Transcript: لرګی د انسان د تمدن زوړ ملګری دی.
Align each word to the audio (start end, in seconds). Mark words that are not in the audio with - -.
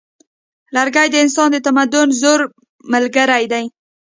لرګی 0.75 1.07
د 1.11 1.15
انسان 1.23 1.47
د 1.53 1.57
تمدن 1.65 2.07
زوړ 2.21 2.39
ملګری 2.93 3.45
دی. 3.51 3.65